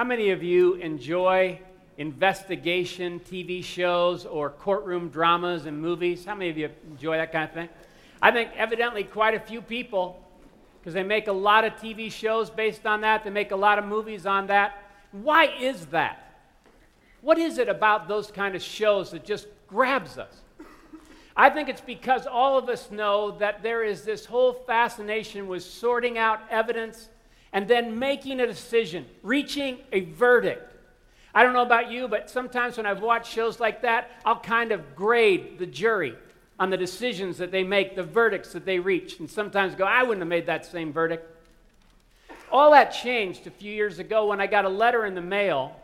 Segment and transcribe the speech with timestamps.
[0.00, 1.60] How many of you enjoy
[1.98, 6.24] investigation TV shows or courtroom dramas and movies?
[6.24, 7.68] How many of you enjoy that kind of thing?
[8.22, 10.26] I think evidently quite a few people,
[10.80, 13.78] because they make a lot of TV shows based on that, they make a lot
[13.78, 14.82] of movies on that.
[15.12, 16.46] Why is that?
[17.20, 20.34] What is it about those kind of shows that just grabs us?
[21.36, 25.62] I think it's because all of us know that there is this whole fascination with
[25.62, 27.10] sorting out evidence
[27.52, 30.74] and then making a decision, reaching a verdict.
[31.34, 34.72] I don't know about you, but sometimes when I've watched shows like that, I'll kind
[34.72, 36.16] of grade the jury
[36.58, 40.02] on the decisions that they make, the verdicts that they reach, and sometimes go, I
[40.02, 41.26] wouldn't have made that same verdict.
[42.52, 45.76] All that changed a few years ago when I got a letter in the mail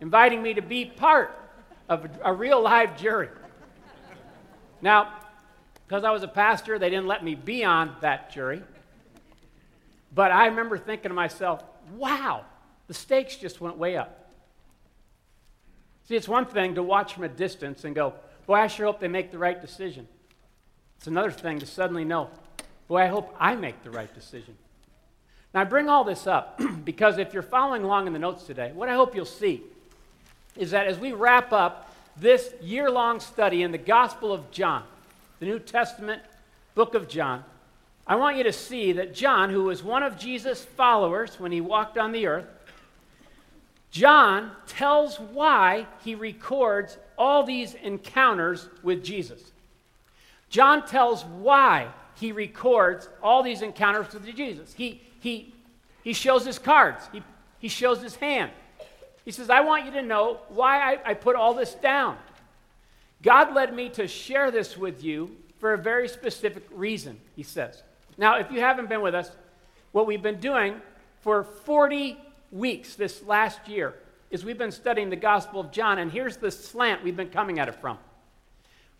[0.00, 1.36] inviting me to be part
[1.88, 3.30] of a, a real live jury.
[4.82, 5.14] Now,
[5.86, 8.62] because I was a pastor, they didn't let me be on that jury.
[10.14, 11.62] But I remember thinking to myself,
[11.96, 12.44] wow,
[12.86, 14.32] the stakes just went way up.
[16.08, 18.14] See, it's one thing to watch from a distance and go,
[18.46, 20.06] boy, I sure hope they make the right decision.
[20.98, 22.30] It's another thing to suddenly know,
[22.88, 24.56] boy, I hope I make the right decision.
[25.52, 28.72] Now, I bring all this up because if you're following along in the notes today,
[28.72, 29.62] what I hope you'll see
[30.56, 34.84] is that as we wrap up this year long study in the Gospel of John,
[35.40, 36.22] the New Testament
[36.74, 37.44] book of John,
[38.06, 41.60] I want you to see that John, who was one of Jesus' followers when he
[41.60, 42.46] walked on the earth,
[43.90, 49.52] John tells why he records all these encounters with Jesus.
[50.50, 54.74] John tells why he records all these encounters with Jesus.
[54.74, 55.54] He, he,
[56.02, 57.22] he shows his cards, he,
[57.58, 58.50] he shows his hand.
[59.24, 62.18] He says, I want you to know why I, I put all this down.
[63.22, 67.82] God led me to share this with you for a very specific reason, he says.
[68.16, 69.30] Now, if you haven't been with us,
[69.92, 70.80] what we've been doing
[71.20, 72.16] for 40
[72.52, 73.94] weeks this last year
[74.30, 77.58] is we've been studying the Gospel of John, and here's the slant we've been coming
[77.58, 77.98] at it from.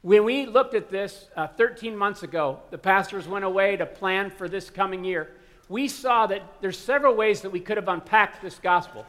[0.03, 4.31] When we looked at this uh, 13 months ago, the pastors went away to plan
[4.31, 5.31] for this coming year.
[5.69, 9.07] We saw that there's several ways that we could have unpacked this gospel.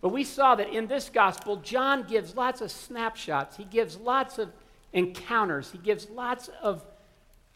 [0.00, 3.56] But we saw that in this gospel, John gives lots of snapshots.
[3.56, 4.50] He gives lots of
[4.92, 5.72] encounters.
[5.72, 6.84] He gives lots of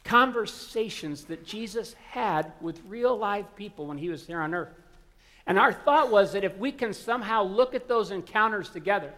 [0.05, 4.75] conversations that Jesus had with real live people when he was here on earth.
[5.47, 9.13] And our thought was that if we can somehow look at those encounters together,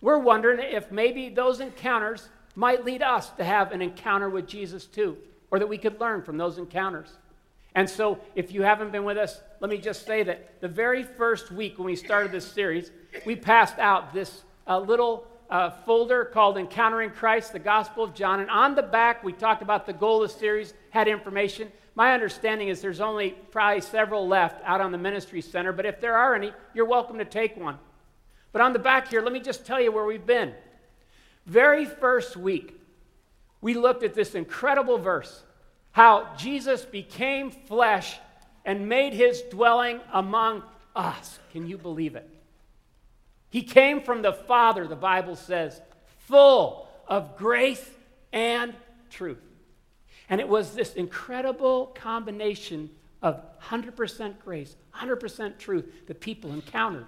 [0.00, 4.86] we're wondering if maybe those encounters might lead us to have an encounter with Jesus
[4.86, 5.16] too,
[5.50, 7.08] or that we could learn from those encounters.
[7.74, 11.02] And so, if you haven't been with us, let me just say that the very
[11.02, 12.90] first week when we started this series,
[13.24, 18.40] we passed out this uh, little uh, folder called Encountering Christ, the Gospel of John.
[18.40, 21.72] And on the back, we talked about the goal of the series, had information.
[21.94, 26.00] My understanding is there's only probably several left out on the ministry center, but if
[26.00, 27.78] there are any, you're welcome to take one.
[28.52, 30.52] But on the back here, let me just tell you where we've been.
[31.46, 32.78] Very first week,
[33.60, 35.42] we looked at this incredible verse
[35.92, 38.18] how Jesus became flesh
[38.64, 40.62] and made his dwelling among
[40.94, 41.38] us.
[41.52, 42.28] Can you believe it?
[43.50, 45.80] He came from the Father, the Bible says,
[46.26, 47.88] full of grace
[48.32, 48.74] and
[49.10, 49.38] truth.
[50.28, 52.90] And it was this incredible combination
[53.22, 57.06] of 100% grace, 100% truth that people encountered.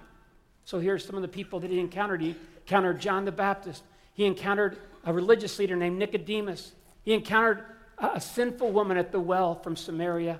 [0.65, 2.21] So here's some of the people that he encountered.
[2.21, 3.83] He encountered John the Baptist.
[4.13, 6.73] He encountered a religious leader named Nicodemus.
[7.03, 7.63] He encountered
[7.97, 10.39] a, sinful woman at the well from Samaria,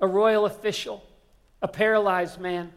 [0.00, 1.02] a royal official,
[1.62, 2.72] a paralyzed man.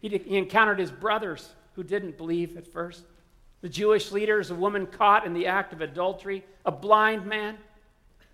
[0.00, 3.04] He, he encountered his brothers who didn't believe at first.
[3.60, 7.56] The Jewish leaders, a woman caught in the act of adultery, a blind man,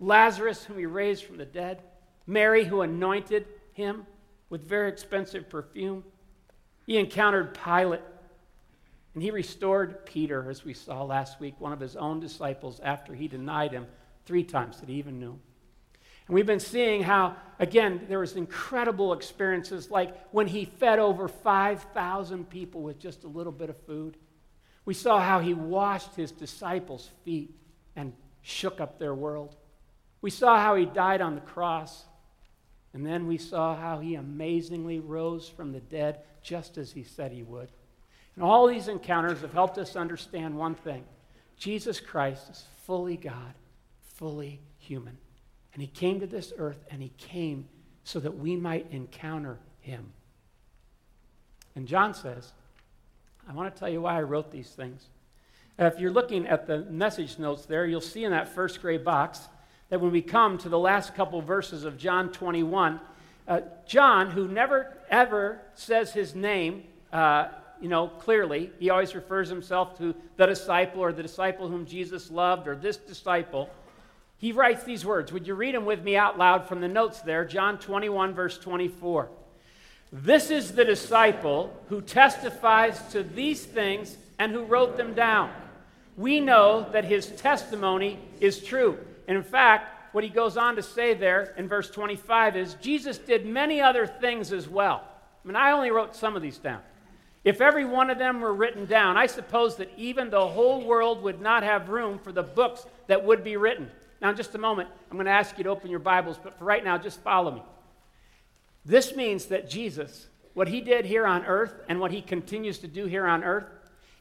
[0.00, 1.82] Lazarus, whom he raised from the dead,
[2.26, 4.06] Mary, who anointed him
[4.48, 6.04] with very expensive perfume.
[6.86, 8.00] He encountered Pilate,
[9.14, 13.14] and he restored Peter, as we saw last week, one of his own disciples, after
[13.14, 13.86] he denied him
[14.26, 15.38] three times that he even knew.
[16.30, 21.26] And we've been seeing how, again, there was incredible experiences like when he fed over
[21.26, 24.16] 5,000 people with just a little bit of food.
[24.84, 27.52] We saw how he washed his disciples' feet
[27.96, 28.12] and
[28.42, 29.56] shook up their world.
[30.22, 32.04] We saw how he died on the cross.
[32.94, 37.32] And then we saw how he amazingly rose from the dead just as he said
[37.32, 37.72] he would.
[38.36, 41.02] And all these encounters have helped us understand one thing
[41.56, 43.54] Jesus Christ is fully God,
[44.14, 45.18] fully human.
[45.72, 47.68] And he came to this earth and he came
[48.04, 50.12] so that we might encounter him.
[51.76, 52.52] And John says,
[53.48, 55.08] I want to tell you why I wrote these things.
[55.78, 59.48] If you're looking at the message notes there, you'll see in that first gray box
[59.88, 63.00] that when we come to the last couple verses of John 21,
[63.48, 67.48] uh, John, who never ever says his name uh,
[67.80, 68.70] you know, clearly.
[68.78, 72.98] He always refers himself to the disciple or the disciple whom Jesus loved or this
[72.98, 73.70] disciple.
[74.40, 75.32] He writes these words.
[75.32, 77.44] Would you read them with me out loud from the notes there?
[77.44, 79.28] John 21, verse 24.
[80.10, 85.52] This is the disciple who testifies to these things and who wrote them down.
[86.16, 88.98] We know that his testimony is true.
[89.28, 93.18] And in fact, what he goes on to say there in verse 25 is Jesus
[93.18, 95.04] did many other things as well.
[95.44, 96.80] I mean, I only wrote some of these down.
[97.44, 101.22] If every one of them were written down, I suppose that even the whole world
[101.22, 103.90] would not have room for the books that would be written.
[104.20, 106.58] Now, in just a moment, I'm going to ask you to open your Bibles, but
[106.58, 107.62] for right now, just follow me.
[108.84, 112.88] This means that Jesus, what he did here on earth and what he continues to
[112.88, 113.66] do here on earth,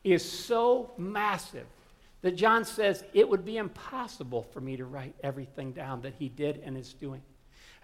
[0.04, 1.66] is so massive
[2.22, 6.30] that John says it would be impossible for me to write everything down that he
[6.30, 7.22] did and is doing.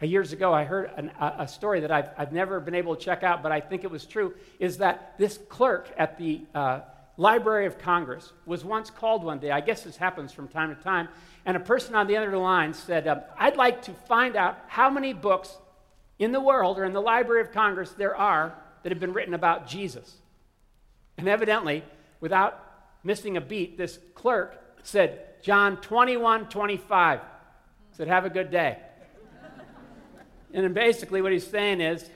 [0.01, 2.95] Uh, years ago, I heard an, a, a, story that I've, I've never been able
[2.95, 6.41] to check out, but I think it was true, is that this clerk at the
[6.53, 6.81] uh,
[7.17, 9.51] Library of Congress was once called one day.
[9.51, 11.07] I guess this happens from time to time.
[11.45, 14.89] And a person on the other line said, uh, I'd like to find out how
[14.89, 15.55] many books
[16.19, 19.33] in the world or in the Library of Congress there are that have been written
[19.33, 20.17] about Jesus.
[21.17, 21.83] And evidently,
[22.19, 22.61] without
[23.03, 27.21] missing a beat, this clerk said, John 21, 25.
[27.93, 28.77] Said, have a good day.
[30.53, 32.09] And then basically what he's saying is,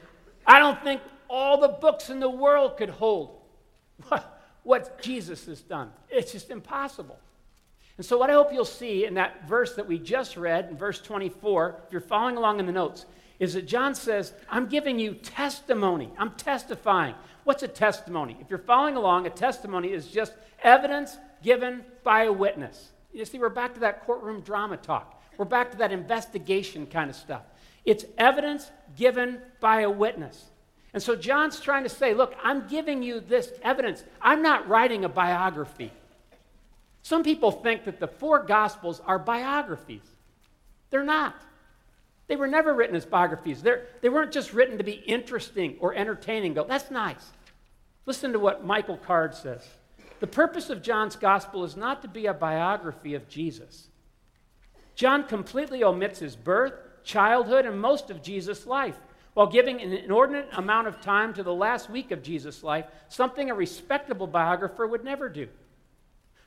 [0.45, 3.41] I don't think all the books in the world could hold
[4.07, 4.38] what,
[4.69, 5.89] what Jesus has done.
[6.11, 7.17] It's just impossible.
[7.97, 10.77] And so, what I hope you'll see in that verse that we just read, in
[10.77, 13.07] verse 24, if you're following along in the notes,
[13.39, 16.11] is that John says, I'm giving you testimony.
[16.19, 17.15] I'm testifying.
[17.45, 18.37] What's a testimony?
[18.41, 22.89] If you're following along, a testimony is just evidence given by a witness.
[23.11, 25.19] You see, we're back to that courtroom drama talk.
[25.37, 27.41] We're back to that investigation kind of stuff.
[27.85, 30.48] It's evidence given by a witness.
[30.93, 34.03] And so John's trying to say, look, I'm giving you this evidence.
[34.21, 35.91] I'm not writing a biography.
[37.03, 40.01] Some people think that the four Gospels are biographies.
[40.89, 41.35] They're not.
[42.27, 43.61] They were never written as biographies.
[43.61, 46.53] They're, they weren't just written to be interesting or entertaining.
[46.53, 47.31] Go, that's nice.
[48.05, 49.67] Listen to what Michael Card says.
[50.19, 53.87] The purpose of John's Gospel is not to be a biography of Jesus.
[54.95, 58.99] John completely omits his birth, childhood, and most of Jesus' life,
[59.33, 63.49] while giving an inordinate amount of time to the last week of Jesus' life, something
[63.49, 65.47] a respectable biographer would never do.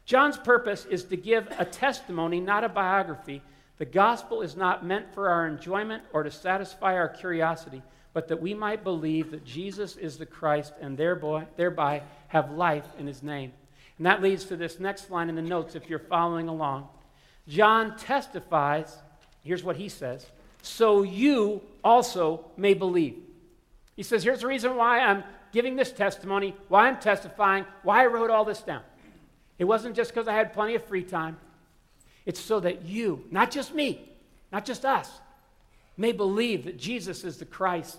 [0.05, 3.43] John's purpose is to give a testimony, not a biography.
[3.79, 7.83] The gospel is not meant for our enjoyment or to satisfy our curiosity,
[8.13, 13.07] but that we might believe that Jesus is the Christ and thereby have life in
[13.07, 13.53] his name.
[13.97, 16.89] And that leads to this next line in the notes if you're following along.
[17.47, 18.99] John testifies,
[19.43, 20.27] here's what he says
[20.63, 23.19] so you also may believe.
[23.97, 28.07] He says, Here's the reason why I'm giving this testimony, why I'm testifying, why I
[28.07, 28.83] wrote all this down.
[29.59, 31.37] It wasn't just because I had plenty of free time,
[32.25, 34.09] it's so that you, not just me,
[34.51, 35.11] not just us,
[35.97, 37.99] may believe that Jesus is the Christ,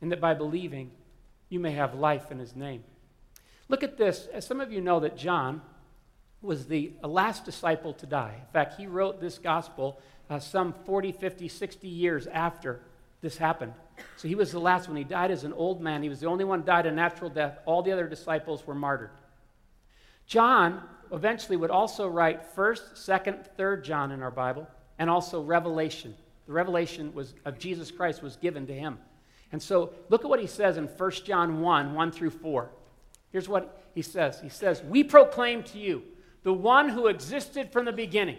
[0.00, 0.90] and that by believing,
[1.48, 2.82] you may have life in his name.
[3.68, 4.26] Look at this.
[4.32, 5.62] As some of you know, that John
[6.40, 8.34] was the last disciple to die.
[8.40, 10.00] In fact, he wrote this gospel
[10.30, 12.80] uh, some 40, 50, 60 years after
[13.20, 13.72] this happened.
[14.16, 14.96] So he was the last one.
[14.96, 16.02] He died as an old man.
[16.02, 17.58] He was the only one died a natural death.
[17.66, 19.10] All the other disciples were martyred.
[20.26, 20.82] John
[21.12, 24.66] eventually would also write 1st, 2nd, 3rd John in our Bible,
[24.98, 26.14] and also Revelation.
[26.46, 28.98] The revelation was, of Jesus Christ was given to him.
[29.52, 32.70] And so look at what he says in 1 John 1 1 through 4.
[33.30, 36.02] Here's what he says He says, We proclaim to you
[36.42, 38.38] the one who existed from the beginning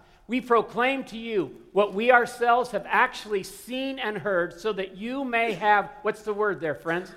[0.31, 5.25] We proclaim to you what we ourselves have actually seen and heard, so that you
[5.25, 7.11] may have what's the word there, friends?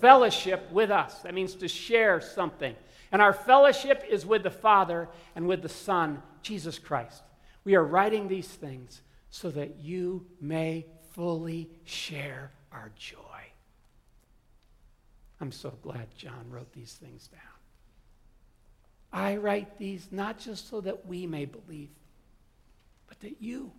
[0.00, 1.12] Fellowship with us.
[1.22, 2.76] That means to share something.
[3.10, 7.24] And our fellowship is with the Father and with the Son, Jesus Christ.
[7.64, 13.18] We are writing these things so that you may fully share our joy.
[15.40, 17.40] I'm so glad John wrote these things down.
[19.12, 21.88] I write these not just so that we may believe,
[23.12, 23.70] but that you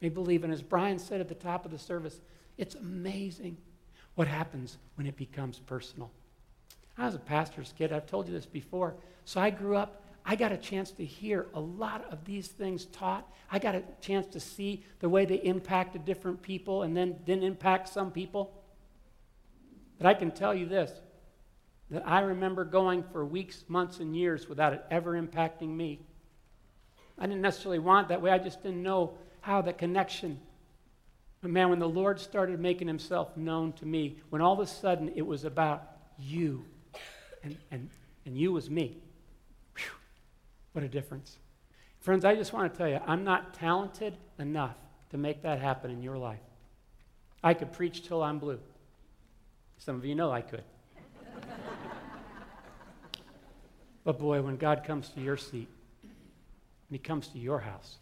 [0.00, 0.42] may believe.
[0.42, 2.18] And as Brian said at the top of the service,
[2.56, 3.58] it's amazing
[4.14, 6.10] what happens when it becomes personal.
[6.96, 7.92] I was a pastor's kid.
[7.92, 8.94] I've told you this before.
[9.26, 12.86] So I grew up I got a chance to hear a lot of these things
[12.86, 13.30] taught.
[13.50, 17.44] I got a chance to see the way they impacted different people and then didn't
[17.44, 18.50] impact some people.
[19.98, 20.90] But I can tell you this
[21.90, 26.00] that I remember going for weeks, months, and years without it ever impacting me.
[27.18, 30.40] I didn't necessarily want that way, I just didn't know how the connection.
[31.40, 34.66] But man, when the Lord started making himself known to me, when all of a
[34.66, 35.82] sudden it was about
[36.18, 36.64] you,
[37.42, 37.90] and, and,
[38.24, 38.98] and you was me,
[39.76, 39.92] whew,
[40.72, 41.36] what a difference.
[42.00, 44.76] Friends, I just want to tell you, I'm not talented enough
[45.10, 46.40] to make that happen in your life.
[47.42, 48.58] I could preach till I'm blue.
[49.78, 50.64] Some of you know I could.
[54.04, 55.68] but boy, when God comes to your seat,
[56.94, 57.96] when He comes to your house,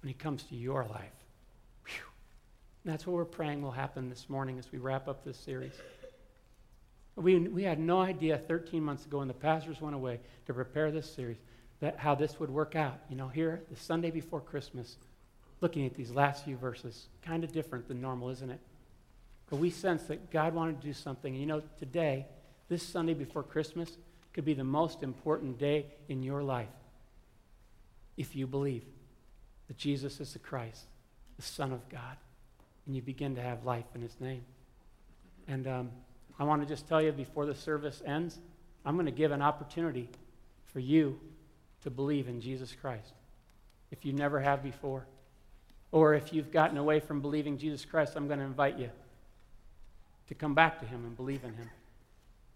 [0.00, 1.12] when He comes to your life,
[1.84, 2.06] whew,
[2.82, 5.74] that's what we're praying will happen this morning as we wrap up this series.
[7.14, 10.90] We, we had no idea 13 months ago when the pastors went away to prepare
[10.90, 11.36] this series
[11.80, 13.00] that how this would work out.
[13.10, 14.96] You know, here, the Sunday before Christmas,
[15.60, 18.60] looking at these last few verses, kind of different than normal, isn't it?
[19.50, 21.34] But we sense that God wanted to do something.
[21.34, 22.24] And you know, today,
[22.70, 23.98] this Sunday before Christmas,
[24.32, 26.68] could be the most important day in your life
[28.16, 28.84] if you believe
[29.68, 30.84] that Jesus is the Christ,
[31.36, 32.16] the Son of God,
[32.86, 34.42] and you begin to have life in His name.
[35.48, 35.90] And um,
[36.38, 38.38] I want to just tell you before the service ends,
[38.84, 40.08] I'm going to give an opportunity
[40.72, 41.18] for you
[41.82, 43.12] to believe in Jesus Christ
[43.90, 45.06] if you never have before.
[45.92, 48.90] Or if you've gotten away from believing Jesus Christ, I'm going to invite you
[50.28, 51.70] to come back to Him and believe in Him.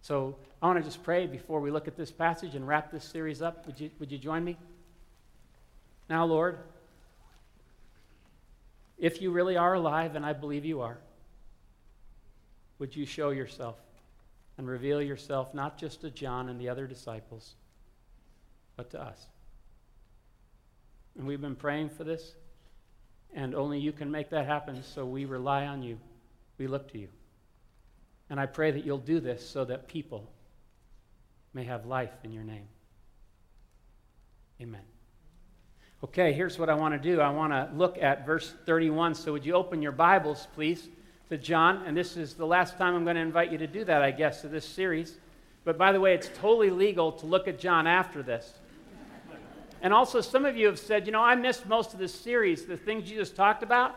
[0.02, 3.04] So I want to just pray before we look at this passage and wrap this
[3.04, 3.66] series up.
[3.66, 4.56] Would you, would you join me?
[6.10, 6.58] Now, Lord,
[8.98, 10.98] if you really are alive, and I believe you are,
[12.80, 13.76] would you show yourself
[14.58, 17.54] and reveal yourself not just to John and the other disciples,
[18.76, 19.24] but to us?
[21.16, 22.34] And we've been praying for this,
[23.32, 25.96] and only you can make that happen, so we rely on you.
[26.58, 27.08] We look to you.
[28.28, 30.28] And I pray that you'll do this so that people
[31.54, 32.66] may have life in your name.
[34.60, 34.82] Amen.
[36.02, 37.20] Okay, here's what I want to do.
[37.20, 39.14] I want to look at verse 31.
[39.14, 40.88] So, would you open your Bibles, please,
[41.28, 41.82] to John?
[41.84, 44.10] And this is the last time I'm going to invite you to do that, I
[44.10, 45.18] guess, to this series.
[45.62, 48.50] But by the way, it's totally legal to look at John after this.
[49.82, 52.64] And also, some of you have said, you know, I missed most of this series,
[52.64, 53.94] the things you just talked about.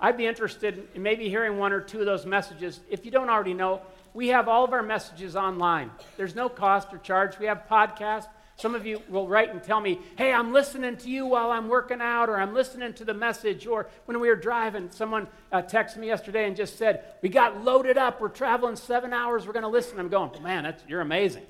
[0.00, 2.80] I'd be interested in maybe hearing one or two of those messages.
[2.90, 3.80] If you don't already know,
[4.12, 5.92] we have all of our messages online.
[6.16, 7.38] There's no cost or charge.
[7.38, 8.26] We have podcasts.
[8.56, 11.68] Some of you will write and tell me, hey, I'm listening to you while I'm
[11.68, 13.66] working out, or I'm listening to the message.
[13.66, 17.64] Or when we were driving, someone uh, texted me yesterday and just said, we got
[17.64, 18.20] loaded up.
[18.20, 19.46] We're traveling seven hours.
[19.46, 19.98] We're going to listen.
[19.98, 21.42] I'm going, man, you're amazing.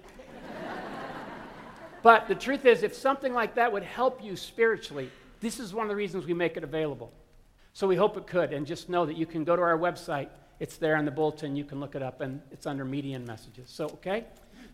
[2.03, 5.85] but the truth is, if something like that would help you spiritually, this is one
[5.85, 7.13] of the reasons we make it available.
[7.75, 8.55] So we hope it could.
[8.55, 10.29] And just know that you can go to our website.
[10.59, 11.55] It's there in the bulletin.
[11.55, 13.69] You can look it up, and it's under media and messages.
[13.69, 14.25] So, okay?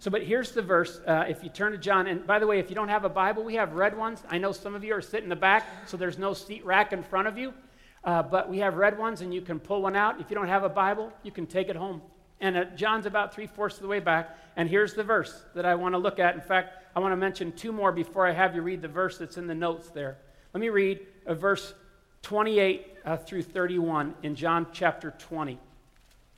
[0.01, 0.99] So, but here's the verse.
[1.07, 3.09] Uh, if you turn to John, and by the way, if you don't have a
[3.11, 4.23] Bible, we have red ones.
[4.31, 6.95] I know some of you are sitting in the back, so there's no seat rack
[6.95, 7.53] in front of you.
[8.03, 10.19] Uh, but we have red ones, and you can pull one out.
[10.19, 12.01] If you don't have a Bible, you can take it home.
[12.41, 14.39] And uh, John's about three fourths of the way back.
[14.57, 16.35] And here's the verse that I want to look at.
[16.35, 19.19] In fact, I want to mention two more before I have you read the verse
[19.19, 20.17] that's in the notes there.
[20.55, 21.75] Let me read verse
[22.23, 25.59] 28 uh, through 31 in John chapter 20.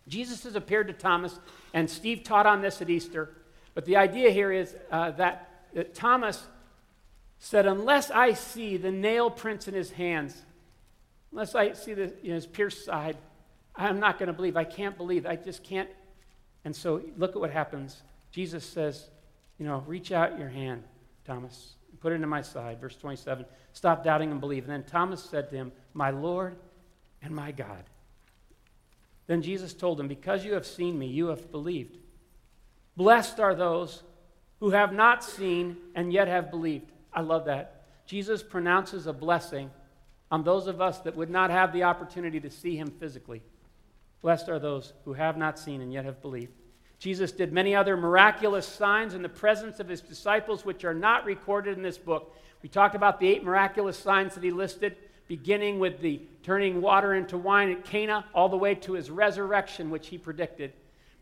[0.09, 1.39] Jesus has appeared to Thomas,
[1.73, 3.31] and Steve taught on this at Easter.
[3.75, 6.47] But the idea here is uh, that, that Thomas
[7.39, 10.41] said, Unless I see the nail prints in his hands,
[11.31, 13.17] unless I see the, you know, his pierced side,
[13.75, 14.57] I'm not going to believe.
[14.57, 15.27] I can't believe.
[15.27, 15.89] I just can't.
[16.65, 18.03] And so look at what happens.
[18.31, 19.09] Jesus says,
[19.59, 20.85] You know, reach out your hand,
[21.25, 22.81] Thomas, and put it into my side.
[22.81, 23.45] Verse 27.
[23.73, 24.65] Stop doubting and believe.
[24.65, 26.57] And then Thomas said to him, My Lord
[27.23, 27.85] and my God.
[29.27, 31.97] Then Jesus told him, Because you have seen me, you have believed.
[32.97, 34.03] Blessed are those
[34.61, 36.93] who have not seen and yet have believed.
[37.13, 37.83] I love that.
[38.07, 39.71] Jesus pronounces a blessing
[40.31, 43.43] on those of us that would not have the opportunity to see him physically.
[44.23, 46.53] Blessed are those who have not seen and yet have believed.
[46.99, 51.25] Jesus did many other miraculous signs in the presence of his disciples, which are not
[51.25, 52.37] recorded in this book.
[52.63, 54.97] We talked about the eight miraculous signs that he listed,
[55.27, 59.91] beginning with the turning water into wine at Cana, all the way to his resurrection,
[59.91, 60.73] which he predicted.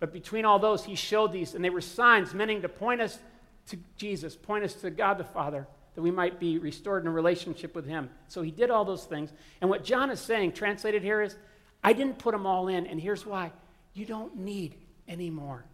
[0.00, 3.19] But between all those, he showed these, and they were signs meaning to point us
[3.66, 7.12] to Jesus, point us to God the Father, that we might be restored in a
[7.12, 8.09] relationship with him.
[8.26, 9.33] So he did all those things.
[9.61, 11.37] And what John is saying, translated here, is
[11.85, 13.52] I didn't put them all in, and here's why.
[13.92, 14.76] You don't need
[15.07, 15.64] any more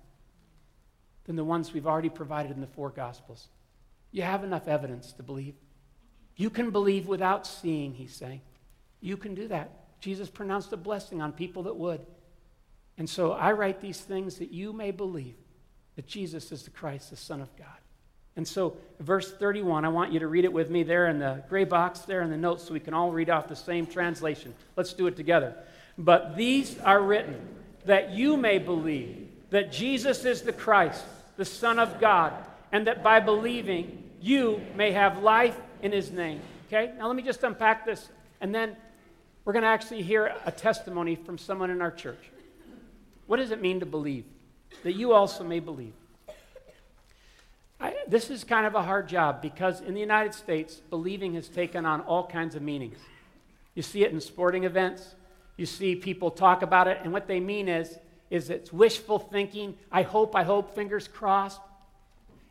[1.24, 3.48] than the ones we've already provided in the four Gospels.
[4.10, 5.54] You have enough evidence to believe.
[6.36, 8.40] You can believe without seeing, he's saying.
[9.00, 10.00] You can do that.
[10.00, 12.04] Jesus pronounced a blessing on people that would.
[12.98, 15.36] And so I write these things that you may believe
[15.96, 17.66] that Jesus is the Christ, the Son of God.
[18.36, 21.42] And so, verse 31, I want you to read it with me there in the
[21.48, 24.54] gray box there in the notes so we can all read off the same translation.
[24.76, 25.54] Let's do it together.
[25.96, 27.40] But these are written
[27.86, 31.02] that you may believe that Jesus is the Christ,
[31.38, 32.34] the Son of God,
[32.72, 36.40] and that by believing you may have life in his name.
[36.66, 36.92] Okay?
[36.98, 38.06] Now let me just unpack this,
[38.42, 38.76] and then
[39.44, 42.18] we're going to actually hear a testimony from someone in our church.
[43.26, 44.24] What does it mean to believe?
[44.82, 45.92] That you also may believe.
[47.80, 51.48] I, this is kind of a hard job because in the United States, believing has
[51.48, 52.98] taken on all kinds of meanings.
[53.74, 55.14] You see it in sporting events.
[55.56, 57.98] You see people talk about it, and what they mean is,
[58.30, 59.74] is it's wishful thinking.
[59.92, 61.60] I hope, I hope, fingers crossed.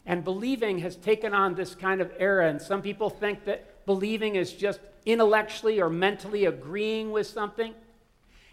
[0.05, 4.35] And believing has taken on this kind of era, and some people think that believing
[4.35, 7.73] is just intellectually or mentally agreeing with something.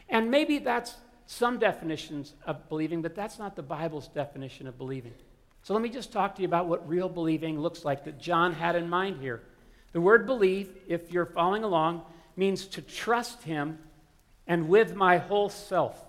[0.08, 0.94] And maybe that's
[1.32, 5.14] some definitions of believing, but that's not the Bible's definition of believing.
[5.62, 8.52] So let me just talk to you about what real believing looks like that John
[8.52, 9.42] had in mind here.
[9.92, 12.02] The word believe, if you're following along,
[12.36, 13.78] means to trust him
[14.46, 16.04] and with my whole self.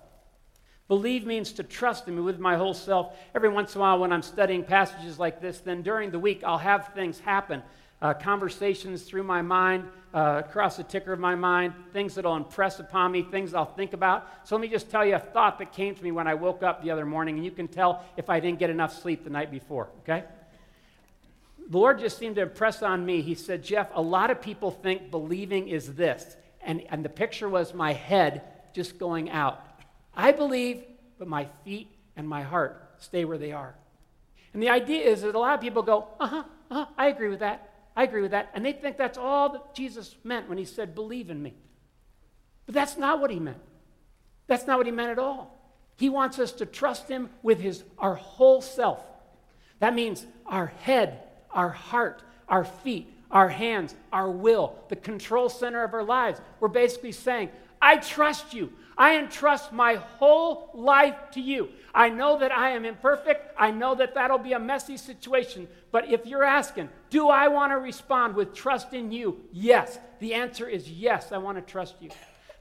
[0.88, 3.16] Believe means to trust him with my whole self.
[3.34, 6.42] Every once in a while, when I'm studying passages like this, then during the week,
[6.44, 7.62] I'll have things happen
[8.04, 9.82] uh, conversations through my mind,
[10.12, 13.94] uh, across the ticker of my mind, things that'll impress upon me, things I'll think
[13.94, 14.28] about.
[14.44, 16.62] So let me just tell you a thought that came to me when I woke
[16.62, 19.30] up the other morning, and you can tell if I didn't get enough sleep the
[19.30, 20.24] night before, okay?
[21.70, 23.22] The Lord just seemed to impress on me.
[23.22, 26.36] He said, Jeff, a lot of people think believing is this.
[26.60, 28.42] And, and the picture was my head
[28.74, 29.64] just going out.
[30.14, 30.84] I believe,
[31.18, 33.74] but my feet and my heart stay where they are.
[34.52, 37.06] And the idea is that a lot of people go, uh huh, uh huh, I
[37.06, 37.70] agree with that.
[37.96, 38.50] I agree with that.
[38.54, 41.54] And they think that's all that Jesus meant when he said, believe in me.
[42.66, 43.60] But that's not what he meant.
[44.46, 45.58] That's not what he meant at all.
[45.96, 49.00] He wants us to trust him with his, our whole self.
[49.78, 55.84] That means our head, our heart, our feet, our hands, our will, the control center
[55.84, 56.40] of our lives.
[56.60, 58.72] We're basically saying, I trust you.
[58.96, 61.68] I entrust my whole life to you.
[61.94, 63.54] I know that I am imperfect.
[63.58, 65.68] I know that that'll be a messy situation.
[65.92, 69.40] But if you're asking, do I want to respond with trust in you?
[69.52, 69.98] Yes.
[70.18, 72.10] The answer is yes, I want to trust you.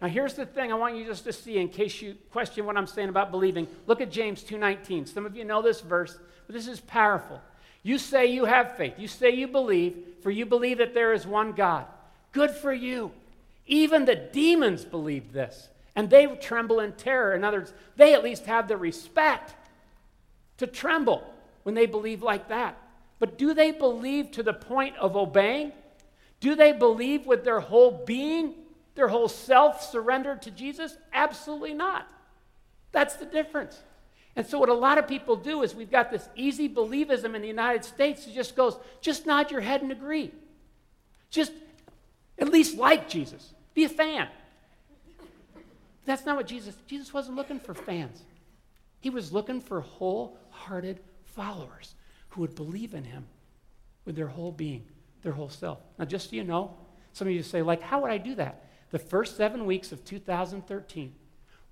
[0.02, 2.76] Now here's the thing I want you just to see in case you question what
[2.76, 3.68] I'm saying about believing.
[3.88, 5.08] Look at James 2:19.
[5.08, 7.42] Some of you know this verse, but this is powerful.
[7.84, 8.96] You say you have faith.
[8.98, 11.86] You say you believe, for you believe that there is one God.
[12.34, 13.12] Good for you.
[13.66, 15.70] Even the demons believe this.
[15.96, 17.34] And they tremble in terror.
[17.34, 19.54] In other words, they at least have the respect
[20.58, 21.32] to tremble
[21.64, 22.78] when they believe like that.
[23.20, 25.72] But do they believe to the point of obeying?
[26.40, 28.56] Do they believe with their whole being,
[28.96, 30.98] their whole self surrendered to Jesus?
[31.14, 32.08] Absolutely not.
[32.92, 33.82] That's the difference.
[34.36, 37.42] And so, what a lot of people do is we've got this easy believism in
[37.42, 40.32] the United States that just goes, just nod your head and agree.
[41.30, 41.52] Just
[42.40, 43.54] at least like Jesus.
[43.74, 44.28] Be a fan.
[46.06, 48.24] That's not what Jesus, Jesus wasn't looking for fans.
[49.00, 51.96] He was looking for wholehearted followers
[52.30, 53.26] who would believe in him
[54.06, 54.86] with their whole being,
[55.22, 55.80] their whole self.
[55.98, 56.76] Now, just so you know,
[57.14, 58.66] some of you say, like, how would I do that?
[58.92, 61.14] The first seven weeks of 2013,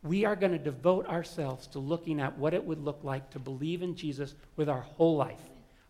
[0.03, 3.39] we are going to devote ourselves to looking at what it would look like to
[3.39, 5.41] believe in Jesus with our whole life,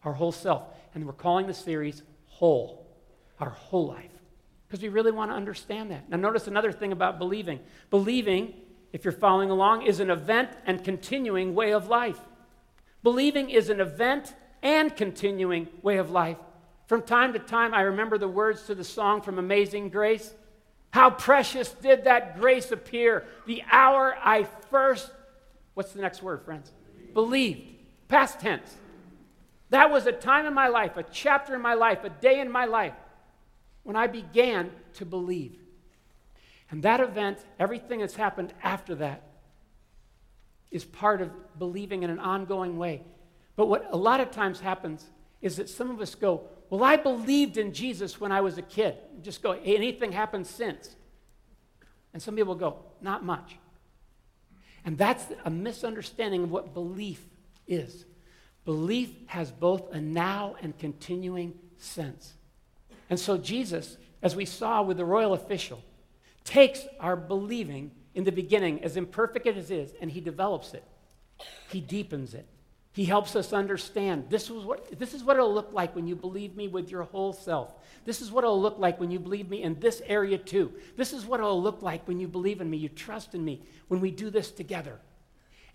[0.03, 0.63] our whole self.
[0.93, 2.87] And we're calling the series Whole,
[3.39, 4.10] our whole life
[4.71, 6.09] because we really want to understand that.
[6.09, 7.59] Now, notice another thing about believing.
[7.89, 8.53] Believing,
[8.93, 12.17] if you're following along, is an event and continuing way of life.
[13.03, 16.37] Believing is an event and continuing way of life.
[16.85, 20.33] From time to time, I remember the words to the song from Amazing Grace.
[20.91, 25.11] How precious did that grace appear the hour I first,
[25.73, 26.71] what's the next word, friends?
[27.13, 27.73] Believed.
[28.07, 28.73] Past tense.
[29.69, 32.49] That was a time in my life, a chapter in my life, a day in
[32.49, 32.93] my life
[33.83, 35.57] when I began to believe.
[36.69, 39.23] And that event, everything that's happened after that,
[40.71, 43.03] is part of believing in an ongoing way.
[43.57, 45.05] But what a lot of times happens
[45.41, 48.61] is that some of us go, Well, I believed in Jesus when I was a
[48.61, 48.95] kid.
[49.21, 50.95] Just go, anything happened since?
[52.13, 53.57] And some people go, Not much.
[54.85, 57.21] And that's a misunderstanding of what belief
[57.67, 58.05] is.
[58.63, 62.33] Belief has both a now and continuing sense.
[63.11, 65.83] And so Jesus, as we saw with the royal official,
[66.45, 70.83] takes our believing in the beginning, as imperfect as it is, and he develops it.
[71.69, 72.47] He deepens it.
[72.93, 76.15] He helps us understand this is, what, this is what it'll look like when you
[76.15, 77.73] believe me with your whole self.
[78.05, 80.71] This is what it'll look like when you believe me in this area too.
[80.95, 83.61] This is what it'll look like when you believe in me, you trust in me,
[83.89, 84.99] when we do this together.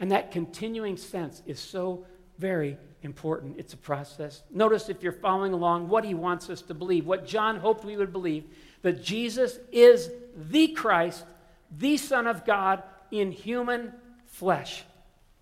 [0.00, 2.06] And that continuing sense is so
[2.38, 3.56] very important.
[3.58, 4.42] It's a process.
[4.50, 7.96] Notice if you're following along what he wants us to believe, what John hoped we
[7.96, 8.44] would believe
[8.82, 11.24] that Jesus is the Christ,
[11.70, 13.92] the Son of God in human
[14.26, 14.84] flesh.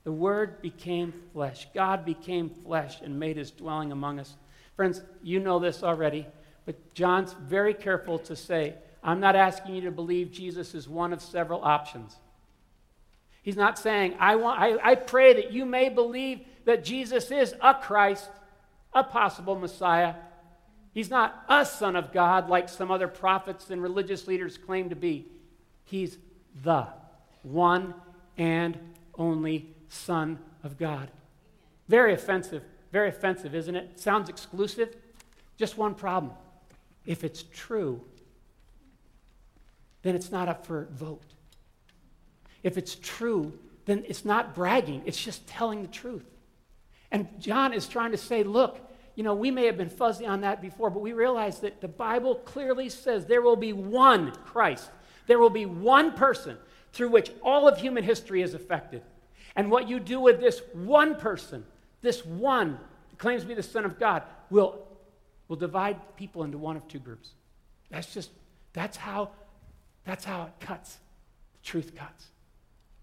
[0.04, 1.66] The Word became flesh.
[1.74, 4.36] God became flesh and made his dwelling among us.
[4.76, 6.26] Friends, you know this already,
[6.66, 11.12] but John's very careful to say, I'm not asking you to believe Jesus is one
[11.12, 12.16] of several options.
[13.44, 17.54] He's not saying, I, want, I, I pray that you may believe that Jesus is
[17.60, 18.30] a Christ,
[18.94, 20.14] a possible Messiah.
[20.94, 24.96] He's not a Son of God like some other prophets and religious leaders claim to
[24.96, 25.26] be.
[25.84, 26.16] He's
[26.62, 26.86] the
[27.42, 27.92] one
[28.38, 28.78] and
[29.18, 31.10] only Son of God.
[31.86, 34.00] Very offensive, very offensive, isn't it?
[34.00, 34.96] Sounds exclusive.
[35.58, 36.32] Just one problem.
[37.04, 38.00] If it's true,
[40.00, 41.33] then it's not up for vote.
[42.64, 46.26] If it's true, then it's not bragging, it's just telling the truth.
[47.12, 48.80] And John is trying to say, look,
[49.14, 51.86] you know, we may have been fuzzy on that before, but we realize that the
[51.86, 54.90] Bible clearly says there will be one Christ.
[55.28, 56.56] There will be one person
[56.92, 59.02] through which all of human history is affected.
[59.54, 61.64] And what you do with this one person,
[62.00, 62.78] this one
[63.10, 64.84] who claims to be the Son of God, will,
[65.46, 67.30] will divide people into one of two groups.
[67.90, 68.30] That's just,
[68.72, 69.30] that's how,
[70.04, 70.98] that's how it cuts.
[71.52, 72.26] The truth cuts.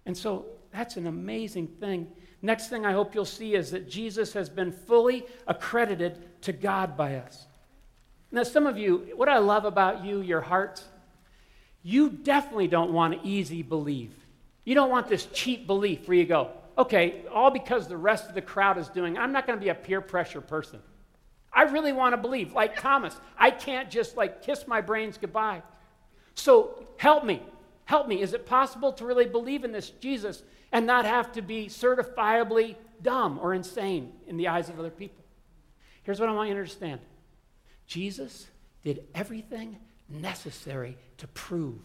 [0.06, 2.08] And so that's an amazing thing.
[2.42, 6.98] Next thing I hope you'll see is that Jesus has been fully accredited to God
[6.98, 7.46] by us.
[8.32, 10.86] Now, some of you, what I love about you, your hearts,
[11.84, 14.14] you definitely don't want easy believe.
[14.64, 18.36] You don't want this cheap belief where you go, okay, all because the rest of
[18.36, 20.80] the crowd is doing, I'm not going to be a peer pressure person.
[21.54, 23.20] I really want to believe, like Thomas.
[23.38, 25.64] I can't just like kiss my brains goodbye.
[26.36, 27.42] So help me.
[27.86, 28.22] Help me.
[28.22, 32.76] Is it possible to really believe in this Jesus and not have to be certifiably
[33.02, 35.24] dumb or insane in the eyes of other people?
[36.04, 37.02] Here's what I want you to understand
[37.86, 38.48] Jesus
[38.84, 39.78] did everything
[40.10, 41.82] necessary to prove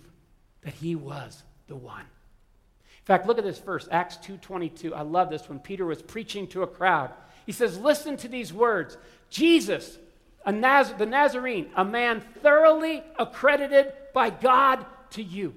[0.62, 2.00] that he was the one.
[2.00, 4.94] In fact, look at this verse, Acts 2:22.
[4.94, 7.12] I love this when Peter was preaching to a crowd.
[7.44, 8.98] He says, "Listen to these words.
[9.30, 9.98] Jesus,
[10.46, 15.54] Naz- the Nazarene, a man thoroughly accredited by God to you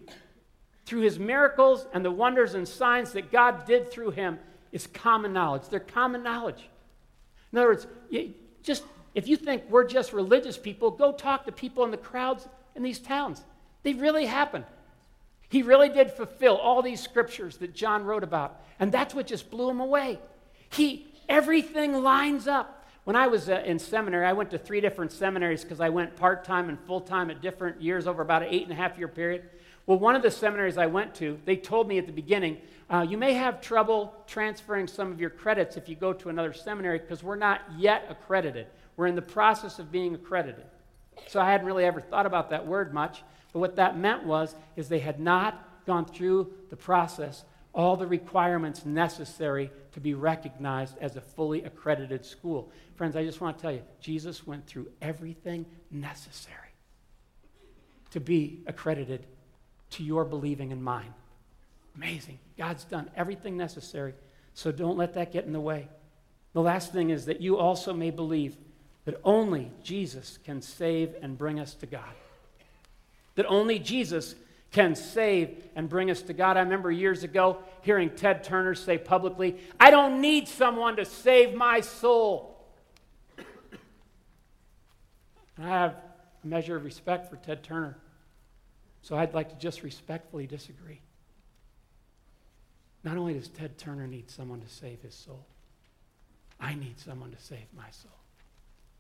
[0.90, 4.40] through his miracles and the wonders and signs that God did through him
[4.72, 5.70] is common knowledge.
[5.70, 6.68] They're common knowledge.
[7.52, 7.86] In other words,
[8.64, 12.48] just if you think we're just religious people, go talk to people in the crowds
[12.76, 13.44] in these towns.
[13.84, 14.66] They really happened.
[15.48, 19.52] He really did fulfill all these scriptures that John wrote about, and that's what just
[19.52, 20.18] blew him away.
[20.72, 22.88] He everything lines up.
[23.04, 26.16] When I was uh, in seminary, I went to three different seminaries because I went
[26.16, 28.98] part time and full time at different years over about an eight and a half
[28.98, 29.44] year period.
[29.90, 32.60] Well, one of the seminaries I went to, they told me at the beginning,
[32.92, 36.54] uh, you may have trouble transferring some of your credits if you go to another
[36.54, 38.68] seminary because we're not yet accredited.
[38.98, 40.66] We're in the process of being accredited.
[41.26, 44.54] So I hadn't really ever thought about that word much, but what that meant was
[44.76, 51.00] is they had not gone through the process, all the requirements necessary to be recognized
[51.02, 52.72] as a fully accredited school.
[52.94, 56.76] Friends, I just want to tell you, Jesus went through everything necessary
[58.12, 59.26] to be accredited
[59.92, 61.14] to your believing and mine.
[61.96, 62.40] Amazing.
[62.58, 64.14] God's done everything necessary,
[64.54, 65.88] so don't let that get in the way.
[66.54, 68.58] The last thing is that you also may believe
[69.06, 72.14] that only Jesus can save and bring us to God.
[73.36, 74.36] That only Jesus
[74.72, 76.58] can save and bring us to God.
[76.58, 81.56] I remember years ago hearing Ted Turner say publicly, I don't need someone to save
[81.56, 82.56] my soul.
[85.58, 85.96] And I have
[86.44, 87.98] a measure of respect for Ted Turner.
[89.10, 91.02] So I'd like to just respectfully disagree.
[93.04, 95.48] Not only does Ted Turner need someone to save his soul,
[96.60, 98.12] I need someone to save my soul.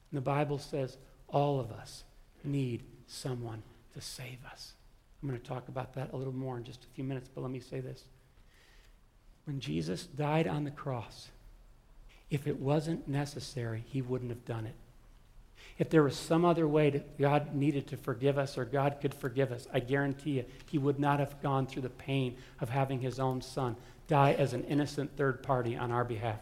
[0.10, 2.06] And the Bible says all of us
[2.44, 3.62] need someone
[3.94, 4.74] to save us.
[5.22, 7.42] I'm going to talk about that a little more in just a few minutes, but
[7.42, 8.06] let me say this.
[9.46, 11.30] When Jesus died on the cross,
[12.32, 14.76] if it wasn't necessary, he wouldn't have done it.
[15.78, 19.14] If there was some other way that God needed to forgive us or God could
[19.14, 23.00] forgive us, I guarantee you, he would not have gone through the pain of having
[23.00, 23.76] his own son
[24.08, 26.40] die as an innocent third party on our behalf.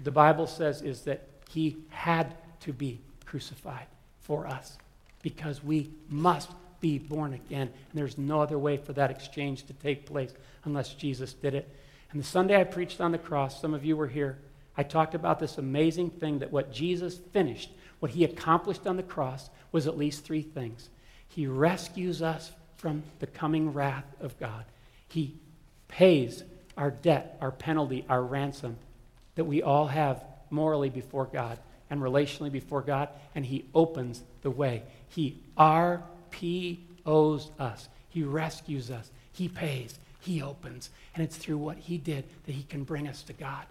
[0.00, 3.86] The Bible says is that he had to be crucified
[4.20, 4.76] for us
[5.22, 6.50] because we must
[6.80, 7.68] be born again.
[7.68, 10.32] And there's no other way for that exchange to take place
[10.64, 11.68] unless Jesus did it.
[12.10, 14.38] And the Sunday I preached on the cross, some of you were here,
[14.76, 19.02] I talked about this amazing thing that what Jesus finished, what he accomplished on the
[19.02, 20.88] cross, was at least three things.
[21.28, 24.64] He rescues us from the coming wrath of God,
[25.08, 25.34] he
[25.88, 26.42] pays
[26.76, 28.76] our debt, our penalty, our ransom
[29.34, 34.50] that we all have morally before God and relationally before God, and He opens the
[34.50, 34.82] way.
[35.08, 40.90] He RPOs us, He rescues us, He pays, He opens.
[41.14, 43.64] And it's through what He did that He can bring us to God.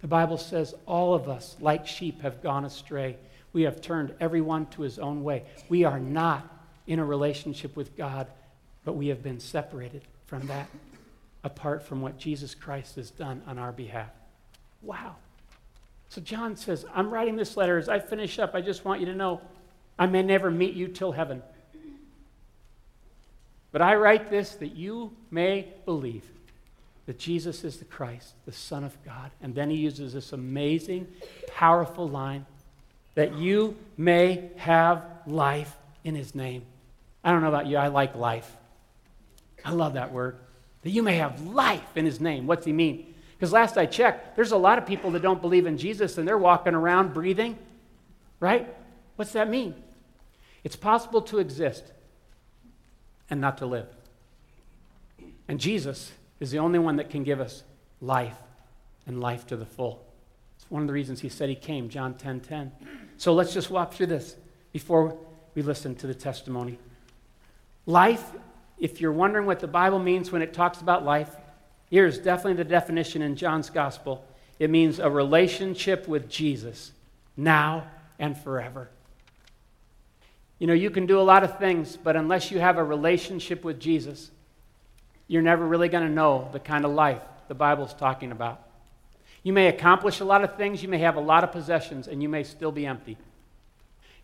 [0.00, 3.16] The Bible says all of us, like sheep, have gone astray.
[3.52, 5.44] We have turned everyone to his own way.
[5.68, 6.46] We are not
[6.86, 8.26] in a relationship with God,
[8.84, 10.68] but we have been separated from that
[11.44, 14.10] apart from what Jesus Christ has done on our behalf.
[14.82, 15.16] Wow.
[16.08, 17.78] So John says, I'm writing this letter.
[17.78, 19.40] As I finish up, I just want you to know
[19.98, 21.42] I may never meet you till heaven.
[23.72, 26.24] But I write this that you may believe
[27.06, 29.30] that Jesus is the Christ, the Son of God.
[29.42, 31.08] And then he uses this amazing,
[31.48, 32.46] powerful line
[33.18, 36.62] that you may have life in his name.
[37.24, 38.48] I don't know about you, I like life.
[39.64, 40.36] I love that word.
[40.82, 42.46] That you may have life in his name.
[42.46, 43.12] What's he mean?
[43.32, 46.28] Because last I checked, there's a lot of people that don't believe in Jesus and
[46.28, 47.58] they're walking around breathing,
[48.38, 48.72] right?
[49.16, 49.74] What's that mean?
[50.62, 51.82] It's possible to exist
[53.28, 53.88] and not to live.
[55.48, 57.64] And Jesus is the only one that can give us
[58.00, 58.38] life
[59.08, 60.07] and life to the full.
[60.68, 62.72] One of the reasons he said he came, John 10 10.
[63.16, 64.36] So let's just walk through this
[64.72, 65.16] before
[65.54, 66.78] we listen to the testimony.
[67.86, 68.24] Life,
[68.78, 71.34] if you're wondering what the Bible means when it talks about life,
[71.90, 74.24] here's definitely the definition in John's gospel.
[74.58, 76.92] It means a relationship with Jesus
[77.36, 77.86] now
[78.18, 78.90] and forever.
[80.58, 83.64] You know, you can do a lot of things, but unless you have a relationship
[83.64, 84.30] with Jesus,
[85.28, 88.67] you're never really going to know the kind of life the Bible's talking about.
[89.48, 92.22] You may accomplish a lot of things, you may have a lot of possessions, and
[92.22, 93.16] you may still be empty.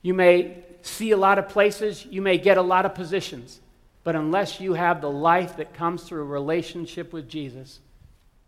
[0.03, 3.59] You may see a lot of places, you may get a lot of positions,
[4.03, 7.81] but unless you have the life that comes through a relationship with Jesus,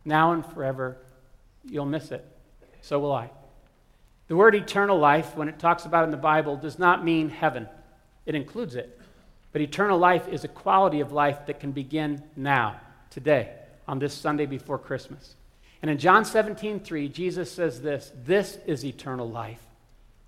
[0.04, 0.98] now and forever,
[1.64, 2.22] you'll miss it.
[2.82, 3.30] So will I.
[4.28, 7.70] The word eternal life, when it talks about in the Bible, does not mean heaven,
[8.26, 9.00] it includes it.
[9.52, 13.54] But eternal life is a quality of life that can begin now, today,
[13.88, 15.36] on this Sunday before Christmas.
[15.82, 19.62] And in John 17, 3, Jesus says this This is eternal life,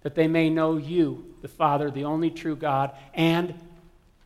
[0.03, 3.55] that they may know you, the Father, the only true God, and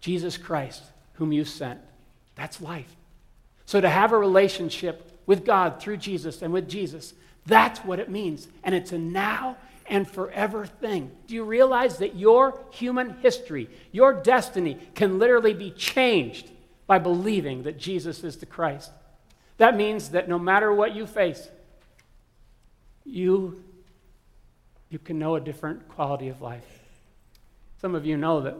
[0.01, 0.83] Jesus Christ,
[1.15, 1.81] whom you sent.
[2.35, 2.97] That's life.
[3.67, 7.15] So to have a relationship with God through Jesus and with Jesus,
[7.47, 8.49] that's what it means.
[8.65, 9.57] And it's a now
[9.87, 11.11] and forever thing.
[11.27, 16.51] Do you realize that your human history, your destiny, can literally be changed
[16.87, 18.91] by believing that Jesus is the Christ?
[19.59, 21.49] That means that no matter what you face,
[23.05, 23.62] you,
[24.88, 26.67] you can know a different quality of life.
[27.81, 28.57] Some of you know that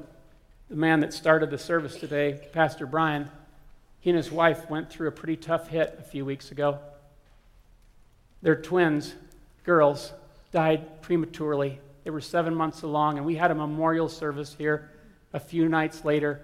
[0.69, 3.31] the man that started the service today, Pastor Brian,
[4.01, 6.79] he and his wife went through a pretty tough hit a few weeks ago.
[8.43, 9.15] Their twins,
[9.65, 10.13] girls,
[10.51, 11.79] died prematurely.
[12.05, 14.91] They were seven months along, and we had a memorial service here
[15.33, 16.41] a few nights later,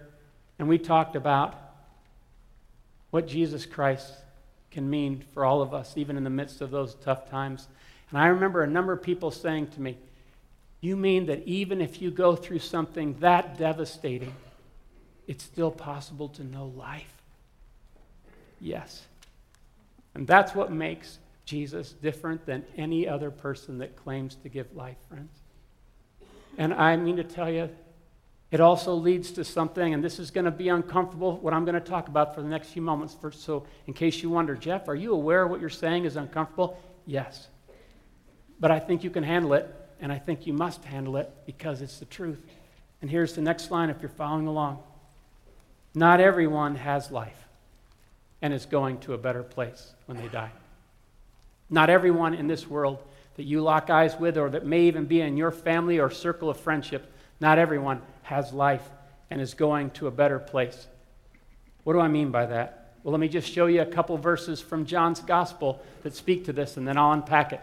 [0.58, 1.54] and we talked about
[3.10, 4.12] what Jesus Christ
[4.70, 7.68] can mean for all of us, even in the midst of those tough times.
[8.10, 9.98] And I remember a number of people saying to me,
[10.80, 14.34] You mean that even if you go through something that devastating,
[15.26, 17.12] it's still possible to know life?
[18.60, 19.04] Yes.
[20.14, 24.96] And that's what makes Jesus different than any other person that claims to give life,
[25.08, 25.32] friends.
[26.58, 27.70] And I mean to tell you,
[28.50, 31.74] it also leads to something, and this is going to be uncomfortable, what I'm going
[31.74, 33.14] to talk about for the next few moments.
[33.20, 36.80] First, so, in case you wonder, Jeff, are you aware what you're saying is uncomfortable?
[37.04, 37.48] Yes.
[38.58, 41.82] But I think you can handle it, and I think you must handle it because
[41.82, 42.40] it's the truth.
[43.02, 44.82] And here's the next line if you're following along
[45.94, 47.46] Not everyone has life
[48.40, 50.52] and is going to a better place when they die.
[51.68, 53.02] Not everyone in this world
[53.36, 56.48] that you lock eyes with, or that may even be in your family or circle
[56.48, 58.86] of friendship, not everyone has life
[59.30, 60.86] and is going to a better place.
[61.84, 62.92] What do I mean by that?
[63.02, 66.52] Well, let me just show you a couple verses from John's gospel that speak to
[66.52, 67.60] this and then I'll unpack it.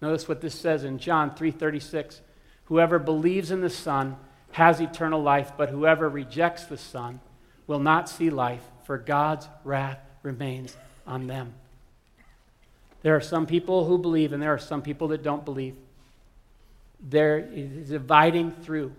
[0.00, 2.22] Notice what this says in John 3:36.
[2.64, 4.16] Whoever believes in the Son
[4.52, 7.20] has eternal life, but whoever rejects the Son
[7.66, 10.76] will not see life, for God's wrath remains
[11.06, 11.52] on them.
[13.02, 15.76] There are some people who believe, and there are some people that don't believe.
[16.98, 18.92] There is dividing through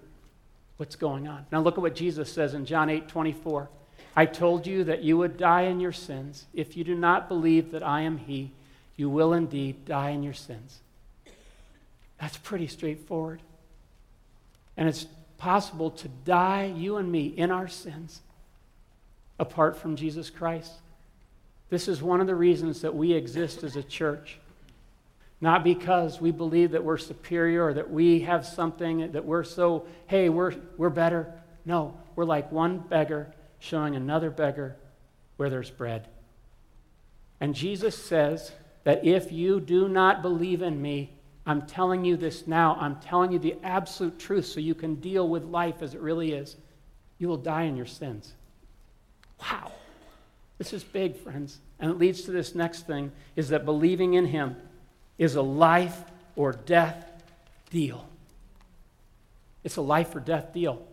[0.77, 1.45] what's going on.
[1.51, 3.69] Now look at what Jesus says in John 8 24.
[4.15, 6.45] I told you that you would die in your sins.
[6.53, 8.51] If you do not believe that I am He,
[8.95, 10.79] you will indeed die in your sins.
[12.19, 13.41] That's pretty straightforward.
[14.77, 15.07] And it's
[15.38, 18.21] possible to die, you and me, in our sins
[19.39, 20.71] apart from Jesus Christ.
[21.69, 24.38] This is one of the reasons that we exist as a church.
[25.43, 29.86] Not because we believe that we're superior or that we have something that we're so,
[30.08, 31.34] hey, we're, we're better.
[31.65, 33.29] No, we're like one beggar
[33.60, 34.77] showing another beggar
[35.36, 36.08] where there's bread.
[37.41, 38.53] And Jesus says
[38.86, 41.12] that if you do not believe in me,
[41.45, 42.77] I'm telling you this now.
[42.79, 46.32] I'm telling you the absolute truth so you can deal with life as it really
[46.32, 46.56] is.
[47.17, 48.32] You will die in your sins.
[49.41, 49.73] Wow.
[50.58, 51.60] This is big, friends.
[51.82, 54.56] And it leads to this next thing is that believing in him
[55.17, 56.02] is a life
[56.36, 57.06] or death
[57.69, 58.08] deal.
[59.63, 60.86] It's a life or death deal.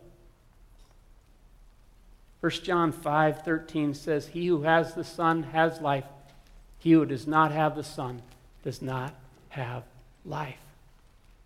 [2.40, 6.04] 1 John 5 13 says, He who has the Son has life.
[6.78, 8.22] He who does not have the Son
[8.62, 9.14] does not
[9.50, 9.82] have
[10.24, 10.56] life.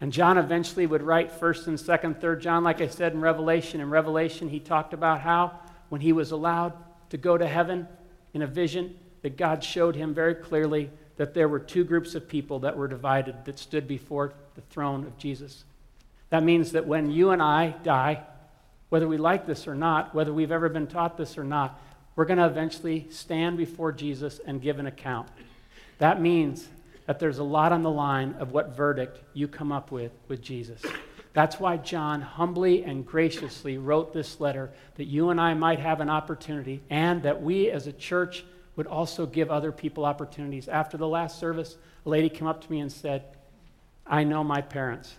[0.00, 3.80] And John eventually would write 1st and 2nd, 3rd John, like I said in Revelation.
[3.80, 5.58] In Revelation, he talked about how
[5.88, 6.74] when he was allowed
[7.10, 7.88] to go to heaven
[8.32, 12.28] in a vision, that God showed him very clearly that there were two groups of
[12.28, 15.64] people that were divided that stood before the throne of Jesus.
[16.30, 18.22] That means that when you and I die,
[18.88, 21.80] whether we like this or not, whether we've ever been taught this or not,
[22.16, 25.28] we're going to eventually stand before Jesus and give an account.
[25.98, 26.68] That means
[27.06, 30.40] that there's a lot on the line of what verdict you come up with with
[30.42, 30.82] Jesus.
[31.32, 36.00] That's why John humbly and graciously wrote this letter that you and I might have
[36.00, 38.44] an opportunity and that we as a church
[38.76, 40.68] would also give other people opportunities.
[40.68, 43.24] After the last service, a lady came up to me and said,
[44.06, 45.14] I know my parents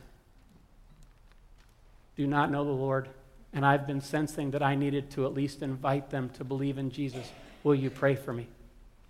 [2.15, 3.09] do not know the Lord,
[3.53, 6.91] and I've been sensing that I needed to at least invite them to believe in
[6.91, 7.29] Jesus.
[7.63, 8.47] Will you pray for me?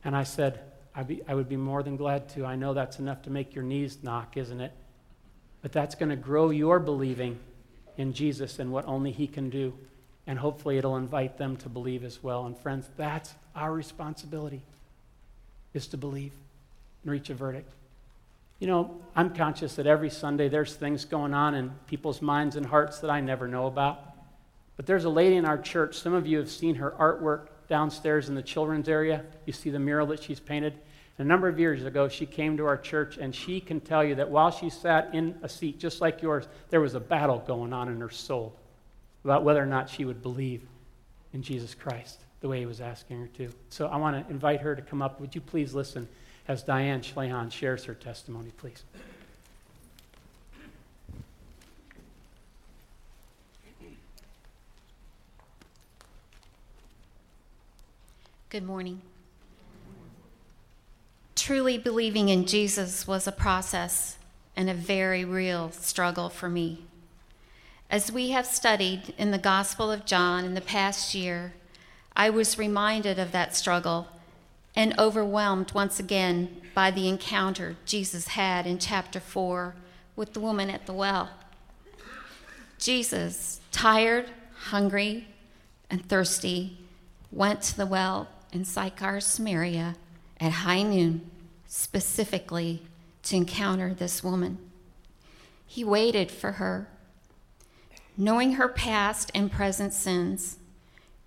[0.03, 0.59] And I said,
[0.95, 2.45] I'd be, I would be more than glad to.
[2.45, 4.71] I know that's enough to make your knees knock, isn't it?
[5.61, 7.39] But that's going to grow your believing
[7.97, 9.73] in Jesus and what only He can do.
[10.27, 12.45] And hopefully it'll invite them to believe as well.
[12.45, 14.61] And friends, that's our responsibility,
[15.73, 16.33] is to believe
[17.03, 17.71] and reach a verdict.
[18.59, 22.65] You know, I'm conscious that every Sunday there's things going on in people's minds and
[22.65, 23.99] hearts that I never know about.
[24.77, 28.29] But there's a lady in our church, some of you have seen her artwork downstairs
[28.29, 29.23] in the children's area.
[29.45, 30.73] You see the mural that she's painted.
[31.17, 34.03] And A number of years ago, she came to our church, and she can tell
[34.03, 37.43] you that while she sat in a seat just like yours, there was a battle
[37.47, 38.53] going on in her soul
[39.25, 40.61] about whether or not she would believe
[41.33, 43.51] in Jesus Christ the way he was asking her to.
[43.69, 45.19] So I want to invite her to come up.
[45.19, 46.07] Would you please listen
[46.47, 48.83] as Diane Schlehan shares her testimony, please?
[58.49, 59.01] Good morning.
[61.35, 64.17] Truly believing in Jesus was a process
[64.55, 66.83] and a very real struggle for me.
[67.89, 71.53] As we have studied in the Gospel of John in the past year,
[72.15, 74.07] I was reminded of that struggle
[74.75, 79.75] and overwhelmed once again by the encounter Jesus had in chapter 4
[80.15, 81.29] with the woman at the well.
[82.79, 85.27] Jesus, tired, hungry,
[85.89, 86.79] and thirsty,
[87.31, 89.95] went to the well in Sychar, Samaria
[90.39, 91.29] at high noon,
[91.67, 92.81] specifically
[93.23, 94.57] to encounter this woman.
[95.67, 96.87] He waited for her.
[98.17, 100.57] Knowing her past and present sins,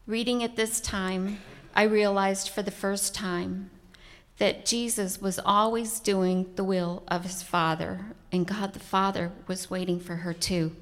[0.07, 1.39] reading at this time,
[1.75, 3.69] I realized for the first time
[4.39, 9.69] that Jesus was always doing the will of his Father, and God the Father was
[9.69, 10.75] waiting for her too.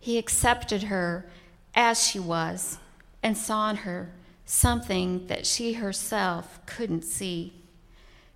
[0.00, 1.30] He accepted her
[1.76, 2.78] as she was
[3.22, 4.10] and saw in her
[4.46, 7.52] something that she herself couldn't see.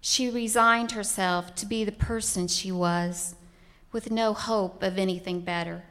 [0.00, 3.34] She resigned herself to be the person she was,
[3.90, 5.82] with no hope of anything better.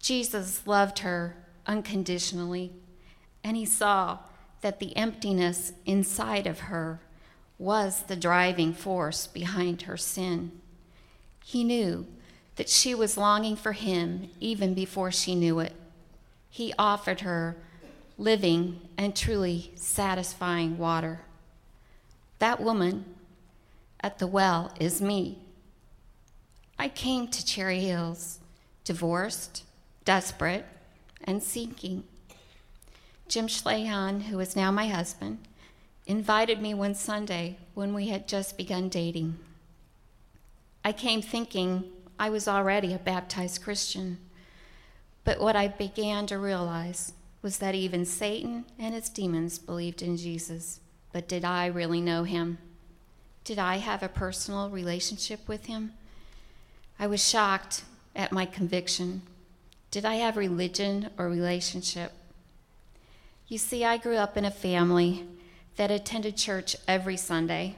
[0.00, 2.72] Jesus loved her unconditionally,
[3.42, 4.18] and he saw
[4.60, 7.00] that the emptiness inside of her
[7.58, 10.52] was the driving force behind her sin.
[11.44, 12.06] He knew
[12.56, 15.74] that she was longing for him even before she knew it.
[16.48, 17.56] He offered her
[18.18, 21.20] living, and truly satisfying water.
[22.38, 23.04] That woman
[24.00, 25.38] at the well is me.
[26.78, 28.38] I came to Cherry Hills
[28.84, 29.64] divorced,
[30.06, 30.64] desperate,
[31.24, 32.04] and seeking.
[33.28, 35.38] Jim Schlehan, who is now my husband,
[36.06, 39.36] invited me one Sunday when we had just begun dating.
[40.84, 41.84] I came thinking
[42.18, 44.18] I was already a baptized Christian,
[45.24, 50.16] but what I began to realize was that even Satan and his demons believed in
[50.16, 50.80] Jesus.
[51.12, 52.58] But did I really know him?
[53.42, 55.92] Did I have a personal relationship with him?
[56.98, 57.82] I was shocked
[58.14, 59.22] at my conviction.
[59.90, 62.12] Did I have religion or relationship?
[63.48, 65.24] You see, I grew up in a family
[65.76, 67.76] that attended church every Sunday,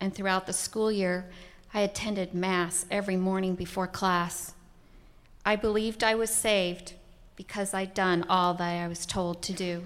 [0.00, 1.26] and throughout the school year,
[1.74, 4.54] I attended Mass every morning before class.
[5.44, 6.94] I believed I was saved
[7.36, 9.84] because I'd done all that I was told to do.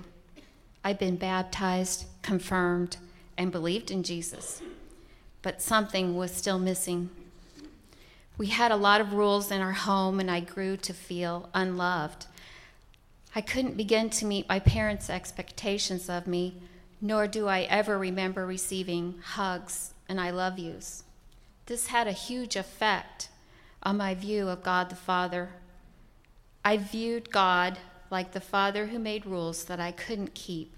[0.83, 2.97] I'd been baptized, confirmed,
[3.37, 4.63] and believed in Jesus,
[5.43, 7.11] but something was still missing.
[8.37, 12.27] We had a lot of rules in our home, and I grew to feel unloved.
[13.35, 16.57] I couldn't begin to meet my parents' expectations of me,
[17.01, 21.05] nor do I ever remember receiving hugs and I love yous.
[21.67, 23.29] This had a huge effect
[23.83, 25.51] on my view of God the Father.
[26.65, 27.79] I viewed God
[28.11, 30.77] like the Father who made rules that I couldn't keep.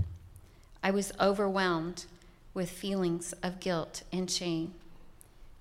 [0.82, 2.06] I was overwhelmed
[2.54, 4.74] with feelings of guilt and shame.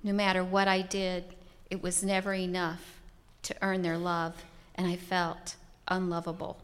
[0.03, 1.25] No matter what I did,
[1.69, 2.99] it was never enough
[3.43, 4.43] to earn their love,
[4.75, 5.55] and I felt
[5.87, 6.57] unlovable.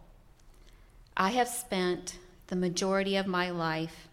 [1.15, 4.07] I have spent the majority of my life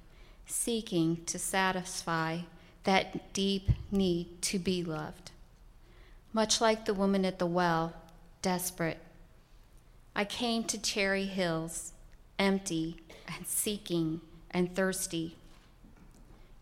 [0.47, 2.41] seeking to satisfy
[2.85, 5.31] that deep need to be loved.
[6.33, 7.93] Much like the woman at the well,
[8.43, 8.99] desperate,
[10.15, 11.93] I came to Cherry Hills
[12.39, 14.21] empty and seeking
[14.51, 15.37] and thirsty.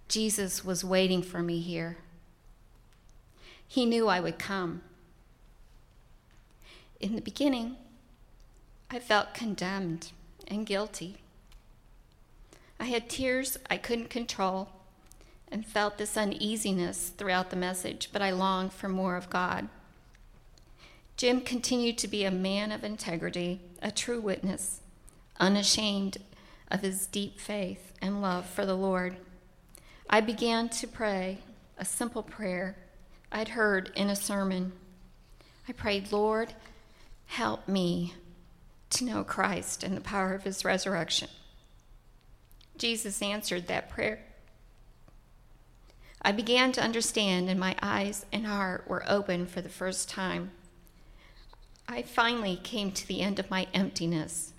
[0.09, 1.99] Jesus was waiting for me here.
[3.69, 4.83] He knew I would come.
[7.01, 7.77] In the beginning,
[8.91, 10.13] I felt condemned
[10.47, 11.19] and guilty.
[12.79, 14.69] I had tears I couldn't control
[15.51, 19.69] and felt this uneasiness throughout the message, but I longed for more of God.
[21.17, 24.81] Jim continued to be a man of integrity, a true witness,
[25.41, 26.19] unashamed
[26.71, 29.17] of his deep faith and love for the Lord.
[30.11, 31.39] I began to pray
[31.79, 32.77] a simple prayer
[33.31, 34.73] I'd heard in a sermon.
[35.69, 36.55] I prayed, Lord,
[37.27, 38.15] help me
[38.91, 41.29] to know Christ and the power of his resurrection.
[42.79, 44.21] Jesus answered that prayer.
[46.23, 50.51] I began to understand, and my eyes and heart were open for the first time.
[51.89, 54.53] I finally came to the end of my emptiness.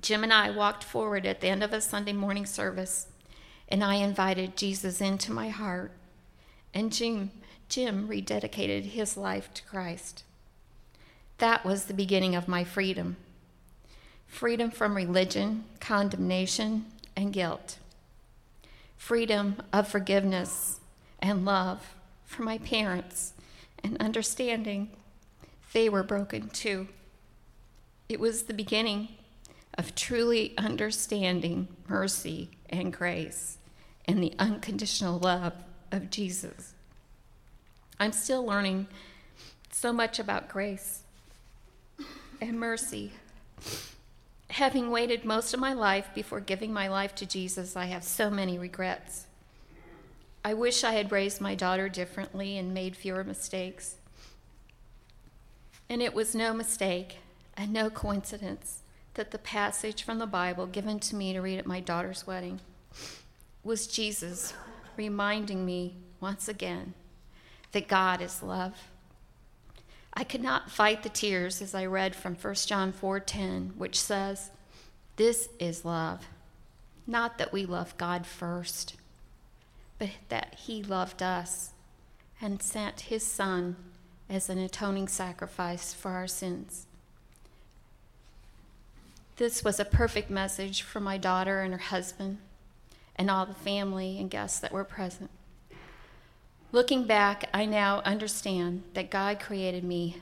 [0.00, 3.06] Jim and I walked forward at the end of a Sunday morning service,
[3.68, 5.92] and I invited Jesus into my heart.
[6.72, 7.30] And Jim,
[7.74, 10.22] Jim rededicated his life to Christ.
[11.38, 13.16] That was the beginning of my freedom
[14.28, 17.78] freedom from religion, condemnation, and guilt,
[18.96, 20.78] freedom of forgiveness
[21.18, 23.32] and love for my parents,
[23.82, 24.90] and understanding
[25.72, 26.86] they were broken too.
[28.08, 29.08] It was the beginning
[29.76, 33.58] of truly understanding mercy and grace
[34.04, 35.54] and the unconditional love
[35.90, 36.73] of Jesus.
[37.98, 38.88] I'm still learning
[39.70, 41.02] so much about grace
[42.40, 43.12] and mercy.
[44.50, 48.30] Having waited most of my life before giving my life to Jesus, I have so
[48.30, 49.26] many regrets.
[50.44, 53.96] I wish I had raised my daughter differently and made fewer mistakes.
[55.88, 57.18] And it was no mistake
[57.56, 58.80] and no coincidence
[59.14, 62.60] that the passage from the Bible given to me to read at my daughter's wedding
[63.62, 64.54] was Jesus
[64.96, 66.94] reminding me once again
[67.74, 68.88] that God is love.
[70.14, 74.50] I could not fight the tears as I read from 1 John 4:10, which says,
[75.16, 76.26] "This is love,
[77.06, 78.94] not that we love God first,
[79.98, 81.72] but that he loved us
[82.40, 83.76] and sent his son
[84.28, 86.86] as an atoning sacrifice for our sins."
[89.36, 92.38] This was a perfect message for my daughter and her husband
[93.16, 95.30] and all the family and guests that were present.
[96.74, 100.16] Looking back, I now understand that God created me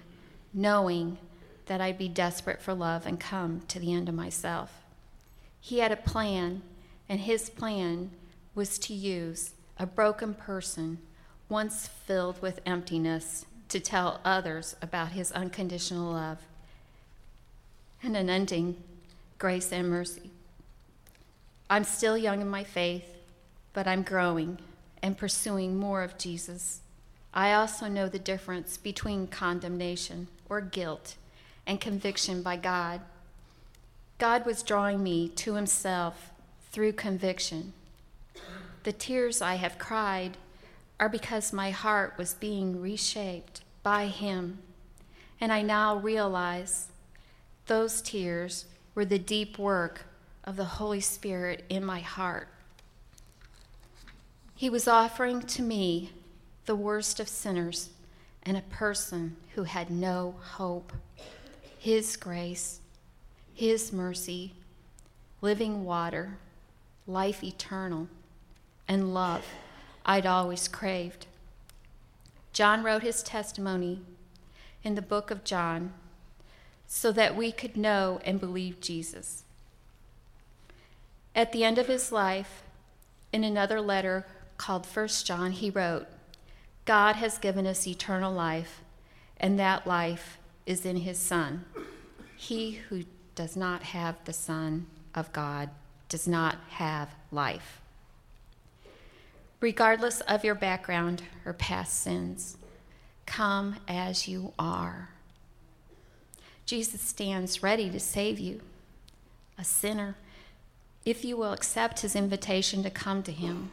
[0.52, 1.16] knowing
[1.64, 4.82] that I'd be desperate for love and come to the end of myself.
[5.62, 6.60] He had a plan,
[7.08, 8.10] and his plan
[8.54, 10.98] was to use a broken person,
[11.48, 16.40] once filled with emptiness, to tell others about his unconditional love
[18.02, 18.76] and an ending
[19.38, 20.30] grace and mercy.
[21.70, 23.06] I'm still young in my faith,
[23.72, 24.58] but I'm growing
[25.02, 26.80] and pursuing more of Jesus.
[27.34, 31.16] I also know the difference between condemnation or guilt
[31.66, 33.00] and conviction by God.
[34.18, 36.30] God was drawing me to Himself
[36.70, 37.72] through conviction.
[38.84, 40.36] The tears I have cried
[41.00, 44.58] are because my heart was being reshaped by Him.
[45.40, 46.88] And I now realize
[47.66, 50.04] those tears were the deep work
[50.44, 52.48] of the Holy Spirit in my heart.
[54.62, 56.12] He was offering to me,
[56.66, 57.88] the worst of sinners,
[58.44, 60.92] and a person who had no hope,
[61.80, 62.78] His grace,
[63.52, 64.52] His mercy,
[65.40, 66.38] living water,
[67.08, 68.06] life eternal,
[68.86, 69.44] and love
[70.06, 71.26] I'd always craved.
[72.52, 74.02] John wrote his testimony
[74.84, 75.92] in the book of John
[76.86, 79.42] so that we could know and believe Jesus.
[81.34, 82.62] At the end of his life,
[83.32, 84.24] in another letter
[84.56, 86.06] called First John, he wrote,
[86.84, 88.82] God has given us eternal life,
[89.38, 91.64] and that life is in his Son.
[92.36, 95.70] He who does not have the Son of God
[96.08, 97.80] does not have life.
[99.60, 102.56] Regardless of your background or past sins,
[103.26, 105.10] come as you are.
[106.66, 108.60] Jesus stands ready to save you,
[109.56, 110.16] a sinner,
[111.04, 113.70] if you will accept his invitation to come to him.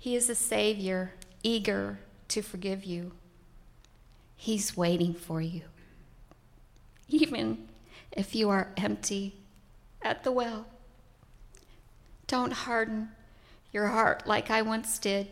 [0.00, 1.98] He is a Savior, eager
[2.28, 3.12] to forgive you.
[4.34, 5.60] He's waiting for you.
[7.06, 7.68] Even
[8.10, 9.34] if you are empty
[10.00, 10.64] at the well,
[12.26, 13.10] don't harden
[13.72, 15.28] your heart like I once did.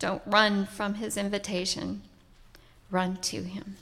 [0.00, 2.02] Don't run from his invitation,
[2.90, 3.76] run to him.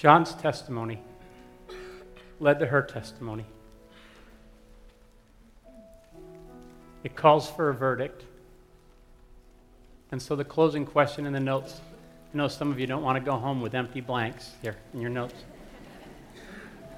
[0.00, 0.98] John's testimony
[2.40, 3.44] led to her testimony.
[7.04, 8.24] It calls for a verdict.
[10.10, 11.82] And so the closing question in the notes
[12.32, 15.02] I know some of you don't want to go home with empty blanks here in
[15.02, 15.34] your notes.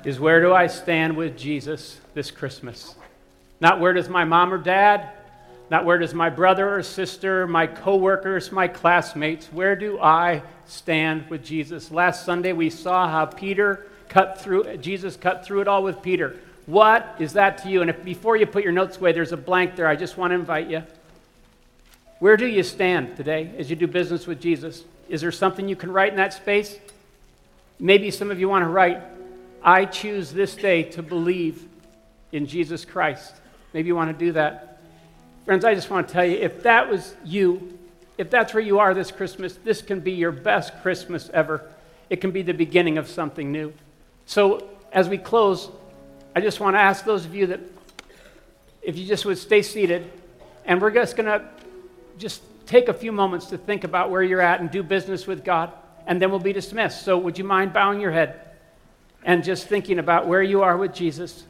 [0.05, 2.95] Is where do I stand with Jesus this Christmas?
[3.61, 5.09] Not where does my mom or dad,
[5.73, 11.31] not where does my brother or sister, my coworkers, my classmates, where do I stand
[11.31, 11.91] with Jesus?
[11.91, 16.37] Last Sunday we saw how Peter cut through Jesus cut through it all with Peter.
[16.67, 17.81] What is that to you?
[17.81, 19.89] And if before you put your notes away, there's a blank there.
[19.89, 20.83] I just want to invite you.
[22.19, 24.85] Where do you stand today as you do business with Jesus?
[25.09, 26.79] Is there something you can write in that space?
[27.81, 29.01] Maybe some of you want to write,
[29.63, 31.67] I choose this day to believe
[32.31, 33.35] in Jesus Christ.
[33.73, 34.72] Maybe you want to do that.
[35.45, 37.77] Friends, I just want to tell you if that was you,
[38.17, 41.69] if that's where you are this Christmas, this can be your best Christmas ever.
[42.09, 43.73] It can be the beginning of something new.
[44.27, 45.69] So, as we close,
[46.37, 47.61] I just want to ask those of you that
[48.83, 50.11] if you just would stay seated,
[50.65, 51.45] and we're just going to
[52.19, 55.45] just take a few moments to think about where you're at and do business with
[55.45, 55.73] God,
[56.07, 57.03] and then we'll be dismissed.
[57.05, 58.49] So, would you mind bowing your head
[59.25, 61.45] and just thinking about where you are with Jesus?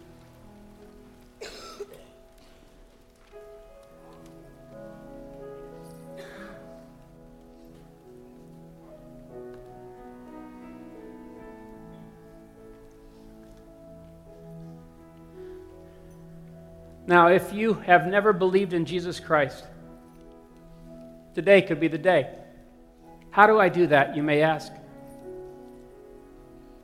[17.12, 19.66] Now, if you have never believed in Jesus Christ,
[21.34, 22.30] today could be the day.
[23.30, 24.72] How do I do that, you may ask?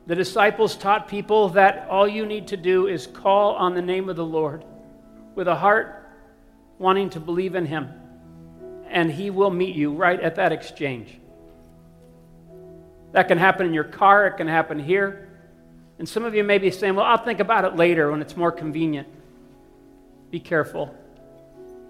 [0.07, 4.11] The disciples taught people that all you need to do is call on the name
[4.11, 4.67] of the Lord
[5.35, 6.07] with a heart
[6.77, 7.89] wanting to believe in Him,
[8.91, 11.19] and He will meet you right at that exchange.
[13.13, 15.31] That can happen in your car, it can happen here.
[15.99, 18.37] And some of you may be saying, Well, I'll think about it later when it's
[18.37, 19.09] more convenient.
[20.31, 20.95] Be careful.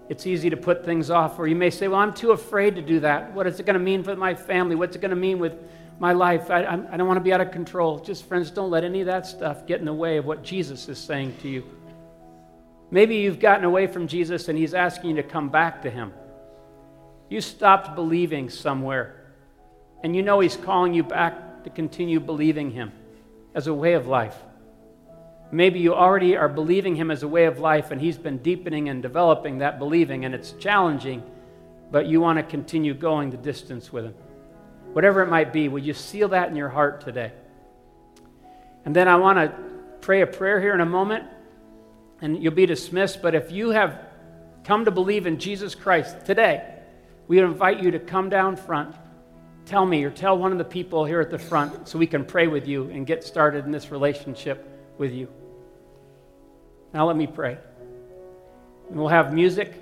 [0.09, 2.81] It's easy to put things off, or you may say, Well, I'm too afraid to
[2.81, 3.33] do that.
[3.33, 4.75] What is it going to mean for my family?
[4.75, 5.53] What's it going to mean with
[5.99, 6.49] my life?
[6.49, 7.99] I, I don't want to be out of control.
[7.99, 10.89] Just, friends, don't let any of that stuff get in the way of what Jesus
[10.89, 11.63] is saying to you.
[12.91, 16.11] Maybe you've gotten away from Jesus and he's asking you to come back to him.
[17.29, 19.15] You stopped believing somewhere,
[20.03, 22.91] and you know he's calling you back to continue believing him
[23.53, 24.35] as a way of life.
[25.51, 28.89] Maybe you already are believing Him as a way of life, and He's been deepening
[28.89, 31.23] and developing that believing, and it's challenging,
[31.91, 34.13] but you want to continue going the distance with Him.
[34.93, 37.31] Whatever it might be, will you seal that in your heart today?
[38.85, 39.53] And then I want to
[40.01, 41.25] pray a prayer here in a moment,
[42.21, 43.21] and you'll be dismissed.
[43.21, 43.99] But if you have
[44.63, 46.75] come to believe in Jesus Christ today,
[47.27, 48.95] we invite you to come down front.
[49.65, 52.25] Tell me or tell one of the people here at the front so we can
[52.25, 55.27] pray with you and get started in this relationship with you.
[56.93, 57.57] Now, let me pray.
[58.89, 59.73] And we'll have music,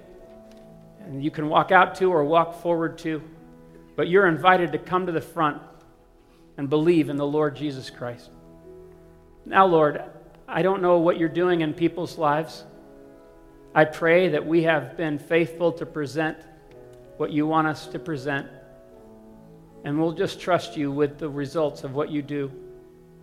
[1.05, 3.21] and you can walk out to or walk forward to,
[3.95, 5.61] but you're invited to come to the front
[6.57, 8.29] and believe in the Lord Jesus Christ.
[9.45, 10.03] Now, Lord,
[10.47, 12.65] I don't know what you're doing in people's lives.
[13.73, 16.37] I pray that we have been faithful to present
[17.17, 18.47] what you want us to present.
[19.83, 22.51] And we'll just trust you with the results of what you do.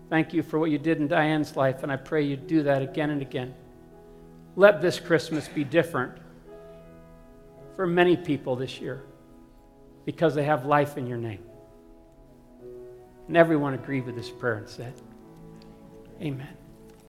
[0.08, 2.82] Thank you for what you did in Diane's life, and I pray you do that
[2.82, 3.54] again and again.
[4.56, 6.16] Let this Christmas be different
[7.76, 9.02] for many people this year
[10.04, 11.42] because they have life in your name.
[13.26, 14.94] And everyone agreed with this prayer and said,
[16.20, 16.56] Amen.